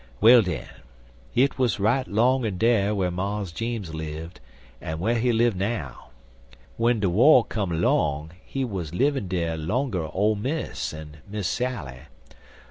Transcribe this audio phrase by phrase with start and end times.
[0.19, 0.65] Well, den,
[1.35, 4.39] it 'uz right long in dere whar Mars Jeems lived,
[4.81, 6.09] en whar he live now.
[6.75, 11.99] When de war come long he wuz livin' dere longer Ole Miss en Miss Sally.